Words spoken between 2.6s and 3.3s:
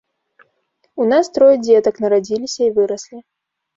і выраслі.